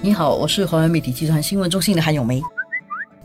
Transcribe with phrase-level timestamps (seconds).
[0.00, 2.40] 你好，我是华为媒体集团新闻中心的韩永梅。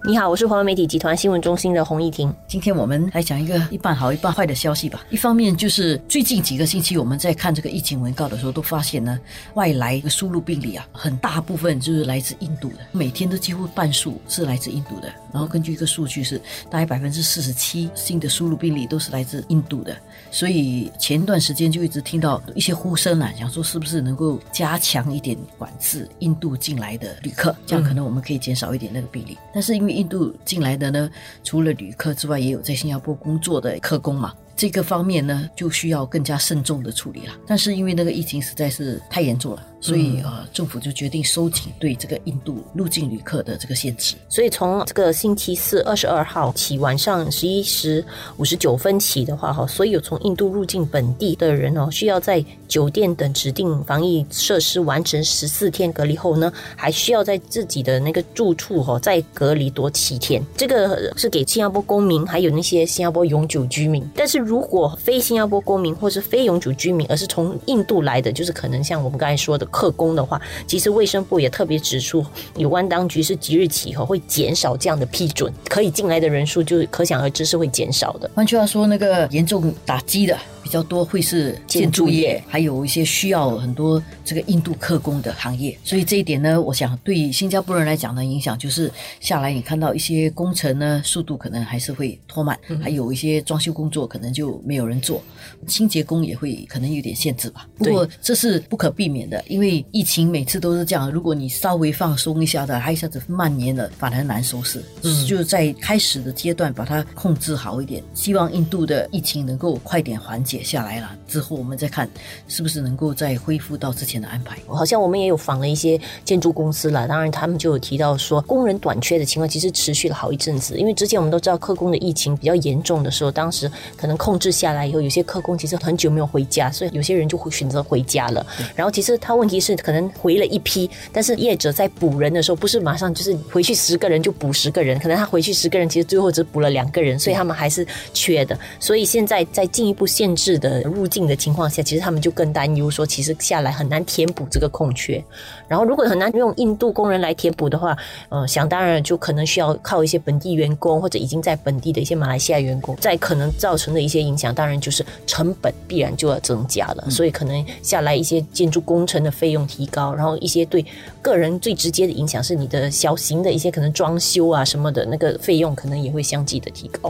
[0.06, 2.34] 你好，我是华为媒体集团新闻中心的洪艺婷。
[2.46, 5.02] 今天我们来讲一个一半好一半坏的消息吧。
[5.10, 9.18] 一方面就是最近几个星期我们在看这个疫情文告的时候，都发现呢，
[9.54, 15.08] 外来的输入病例啊，很大部分就是来自印度的，每天都几乎半数是来自印度的。
[15.32, 16.38] 然后根据一个数据是，
[16.70, 19.96] 大概百分之四十七新的输入病例都是来自印度的。
[20.30, 29.38] 所以前段时间就一直听到一些呼声啊，想说是不是能够加强一点管制印度进来的旅客，这样可能我们可以减少一点那个病例。
[29.54, 31.10] 但是因为印度进来的呢，
[31.44, 37.34] 除了旅客之外，也有在新加坡工作的客工嘛，这个方面呢就需要更加慎重的处理了。
[37.46, 39.68] 但是因为那个疫情实在是太严重了。
[39.84, 44.16] 所以啊，政府就决定收紧对这个印度入境旅客的这个限制。
[44.30, 48.04] 所以从这个星期四二十二号起，晚上十一时
[48.38, 60.42] 五十九分起的话，哈，所有从印度入境本地的人哦，需要在酒店等指定防疫设施完成十四天隔离后呢，还需要在自己的那个住处哈再隔离多七天。
[60.56, 64.02] 这个是给新加坡公民，还有那些新加坡永久居民。
[64.16, 69.68] 但是如果非新加坡公民或是非永久居民，而是从印度来的，就是可能像我们刚才说的。
[69.74, 72.24] 客工的话，其实卫生部也特别指出，
[72.56, 78.30] 有关当局是即日起以后会减少这样的批准，可以进来的人数就可想而知是会减少的。
[78.36, 80.38] 换句话说，那个严重打击的。
[80.64, 95.22] 比较多会是建筑业，还有一些需要很多这个印度客工的行业，所以这一点呢，我想对新加坡人来讲呢影响就是下来你看到一些工程呢，速度可能还是会拖慢，还有一些装修工作可能就没有人做，
[95.68, 97.68] 清洁工也会可能有点限制吧。
[97.78, 104.82] 不过这是不可避免的，因为疫情每次都是这样，如果你稍微放松一下的，它一下子蔓延了，反而难收拾。
[105.04, 110.53] 嗯，就是在开始的阶段把它控制好一点，希望印度的疫情能够快点缓解。
[110.54, 112.08] 解下来了之后，我们再看
[112.48, 114.56] 是不是能够再恢复到之前的安排。
[114.68, 120.78] 好像我们也有访了一些建筑公司了，当然他们就有提到说，工人短缺的情况其实持续了好一阵子。
[120.78, 128.46] 因为之前我们都知道，客工的疫情比较严重的时候，当时可能控制下来以后，有些客工其实很久没有回家，所以有些人就会选择回家了。
[128.76, 137.84] 然后其实他问题是可能回了一批，但是业者在补人的时候，不是马上就是回去十个人就补十个人，可能他回去十个人，其实最后只补了两个人，所以他们还是
[138.14, 138.56] 缺的。
[138.80, 140.43] 所以现在在进一步限制。
[140.44, 145.24] 制的入境的情况下，其实他们就更担忧，说其实下来很难填补这个空缺。
[145.70, 147.96] 然后如果很难用印度工人来填补的话，
[148.28, 152.94] 呃，想当然就可能需要靠一些本地员工或者已经在本地的一些马来西亚员工。
[152.98, 157.10] 再可能造成的一些影响，当然就是成本必然就要增加了。
[157.10, 160.86] 所以可能下来一些建筑工程的费用提高，然后一些对
[161.22, 167.10] 个人最直接的影响是你的小型的一些可能装修啊什么的那个费用可能也会相继的提高。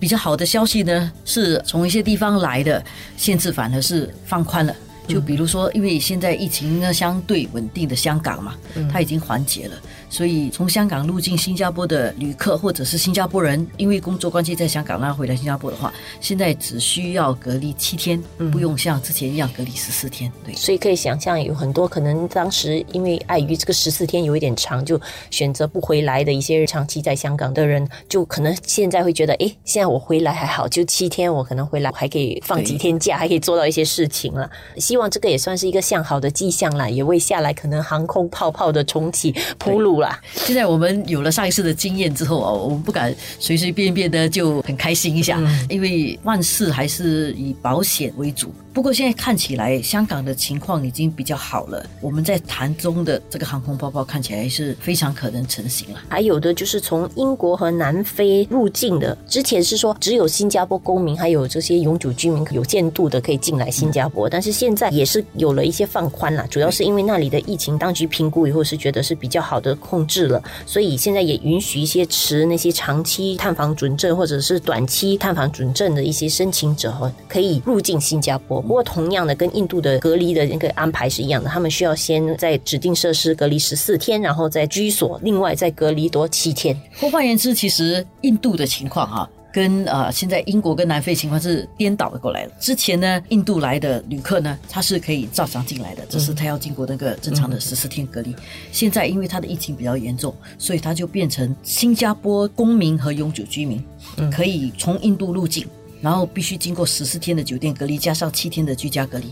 [0.00, 2.82] 比较好的消息呢，是从一些地方来的
[3.16, 4.74] 限制反而是放宽了。
[5.10, 8.54] 就比如说，因为现在疫情呢相对稳定的香港嘛，
[8.92, 9.74] 它已经缓解了，
[10.08, 18.22] 所以从香港入境新加坡的旅客或者是新加坡人，因为工作关系在香港那回来新加坡的话，现在只需要隔离七天，
[18.52, 20.30] 不用像之前一样隔离十四天。
[20.44, 25.00] 对，所以可以想象有很多可能当时因为碍于这个十四天有一点长，就
[25.30, 34.48] 选择不回来的一些长期在香港的人，就可能现在会觉得，哎，现在我回来还好，就七天，我可能回来还可以放几天假，还可以做到一些事情了。
[34.78, 34.99] 希望。
[35.00, 40.20] 望这个也算是一个向好的迹象啦，也为下来可能航空泡泡的重启铺路啦。
[40.34, 48.52] 现在我们有了上一次的经验之后啊，我们不敢随随便便的就很开心一下，因为万事还是以保险为主。
[48.72, 51.84] 不过现在看起来，香港的情况已经比较好了。
[52.00, 56.00] 我们在谈中的这个航空泡泡看起来是非常可能成型了。
[56.08, 66.46] 还有的就是从英国和南非入境的，之前是说只有新加坡公民还有这些永久居民有限度的可以进来新加坡，但是现在也是有了一些放宽了。
[66.46, 78.59] 主要是因为那里的疫情当局评估以后是觉得是比较好的控制了，所以现在也允许一些持那些长期探访准证或者是短期探访准证的一些申请者哈，可以入境新加坡。
[78.62, 86.78] 不过，同样的，跟印度的隔离的那个安排是一样的，他们需要先在指定设施隔离十四天，然后在居所另外再隔离多七天。
[87.10, 92.52] 换言之，其实印度的情况啊，跟呃现在英国跟南非情况是颠倒的过来了。
[92.60, 98.34] 之前呢，印度来的旅客呢，他是可以照常进来的，只是他要经过那个正常的十四天隔离。
[98.70, 103.82] 现在因为他的疫情比较严重，所以他就变成新加坡公民和永久居民
[104.30, 105.66] 可以从印度入境。
[106.00, 109.26] 然后必须经过十四天的酒店隔离，加上七天的居家隔离。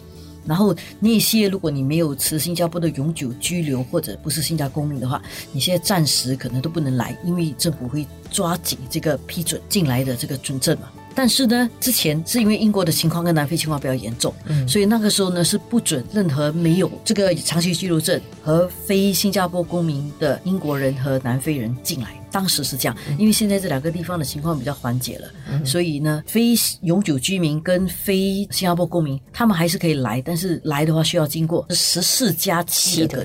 [0.46, 5.20] 然后那些如果你没有持新加坡的永久居留或者不是新加坡公民的话，
[5.52, 10.90] 你现在暂时可能都不能来，因为政府会抓紧这个批准进来的这个准证嘛。
[11.18, 14.32] 但是呢，之前是因为英国的情况跟南非情况比较严重，
[14.68, 22.10] 所以那个时候呢是不准任何没有这个长期居留证和非新加坡公民的英国人和南非人进来。
[22.30, 33.24] 当时是这样，因为现在这两个地方的情况比较缓解了，所以呢，非永久居民跟非新加坡公民他们还是可以来，但是来的话需要经过十四加七的。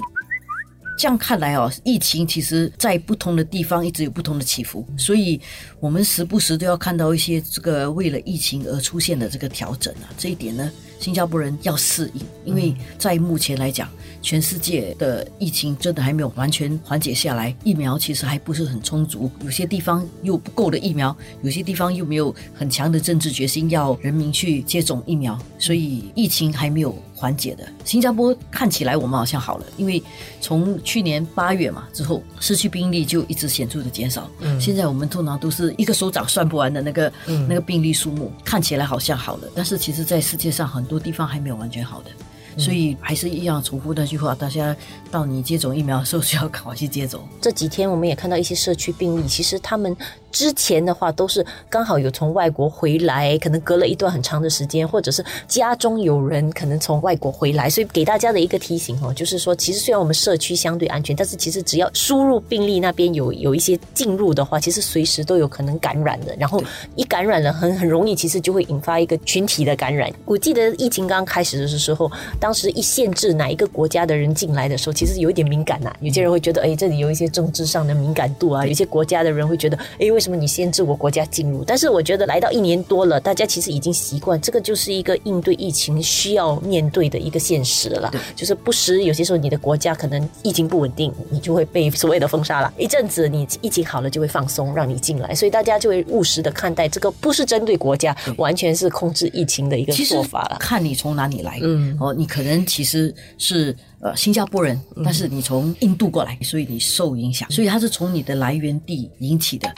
[0.97, 5.39] 这样看来哦，疫情其实在不同的地方一直有不同的起伏，所以
[5.79, 10.07] 我们时不时都要看到一些这个为了疫情而出现的这个调整啊。
[10.17, 13.89] 这一点呢，新加坡人要适应，因为在目前来讲，
[14.21, 26.95] 全世界的疫情真的还没有完全缓解下来，疫苗其实还不是很充足，有些地方又不够的疫苗，有些地方又没有很强的政治决心要人民去接种疫苗，所以疫情还没有。
[27.23, 30.03] 缓解的，新加坡看起来我们好像好了，因为
[30.41, 34.29] 从去年八月嘛之后，失去病例就一直显著的减少。
[34.41, 37.13] 嗯，现在我们通常都是一个手掌算不完的那个
[37.47, 42.11] 那个病例数目，看起来好像好了，但是其实在世界上很多地方还没有完全好的。
[42.57, 44.75] 所以还是一样重复那句话，大家
[45.11, 47.21] 到你接种疫苗的时候，需要赶快去接种。
[47.41, 49.95] 这几天我们也看到一些社区病例，其实他们
[50.31, 66.35] 之前的话都是刚好有从外国回来，可能隔了一段很长的时间，或者是家中有人可能从外国回来，所以给大家的一个提醒哦，就是说，其实虽然我们社区相对安全，但是其实只要输入病例那边有有一些进入的话，其实随时都有可能感染的。
[66.39, 66.61] 然后
[66.95, 70.11] 一感染了，很很容易，其实就会引发一个群体的感染。
[70.25, 72.11] 我记得疫情刚开始的时候。
[72.43, 75.89] 当时一限制哪一个国家的人进来的时候，其实有一点敏感呐。
[76.01, 78.65] 有些人会觉得，哎，这里有一些政治上的敏感度啊。
[78.65, 81.63] 有些国家的人会觉得，哎，为什么你限制我国家进入？
[81.63, 88.11] 但是我觉得来到一年多了，大家其实已经习惯，这个就是一个应对疫情需要面对的一个现实了。
[88.35, 92.69] 就是不时有些时候你的国家可能疫情不稳定，你就会被所谓的封杀了。
[92.77, 95.33] 一阵子你疫情好了就会放松，让你进来。
[95.33, 100.57] 所以大家就会务实的看待这个，不是针对国家，完全是控制疫情的一个做法了。
[100.59, 102.53] 看你从哪里来，嗯，哦，你可能。
[102.65, 109.71] 其实是呃新加坡人，但是你从印度过来，所以你受影响，所以它是从你的来源地引起的。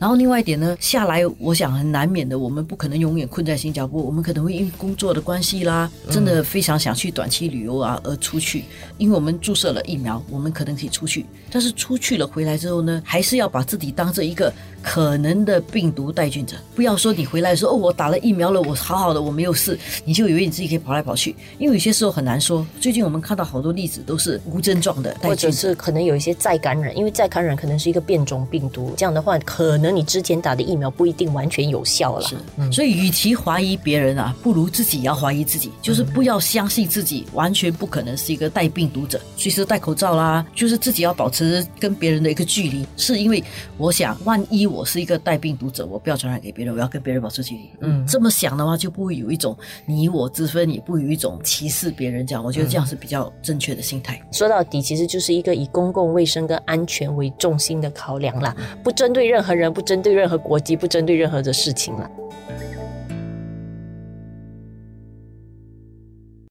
[0.00, 8.64] 然后另外一点呢，下来我想很难免的，我们不可能永远困在新加坡，我们可能会因为工作的关系啦，真的非常想去短期旅游啊而出去，
[8.96, 14.52] 因为我们注射了疫苗，我们可能可以出去，但是出去了回来之后呢，还是要把自己当做一个。
[14.82, 22.66] 可能的病毒带菌者，不要说你回来说哦，我打了疫苗了，我好好的，我没有事，你就以为你自己可以跑来跑去，因为有些时候很难说。
[22.80, 32.26] 最近我们看到好多例子都是无症状的，或者是可能有一些再感染，因为再感染可能是一个变种病毒，这样的话，可能你之前打的疫苗不一定完全有效了。
[32.28, 32.36] 是，
[32.72, 43.42] 所以与其怀疑别人啊，不如自己也要怀疑自己，就是不要相信自己完全不可能是一个带病毒者，随时戴口罩啦，就是自己要保持跟别人的一个距离，是因为
[43.76, 44.67] 我想万一。
[44.68, 47.70] 我是一个带病毒者，我不要传染给别人，我要跟别人保持距离。
[47.80, 49.56] 嗯，这么想的话，就不会有一种
[49.86, 52.44] 你我之分，也不会有一种歧视别人这样。
[52.44, 54.20] 我觉得这样是比较正确的心态。
[54.30, 58.54] 说到底，其实就是一个以公共卫生跟安全为重心的考量啦，
[58.84, 62.10] 不针对任何人，不针对任何国籍，不针对任何的事情了。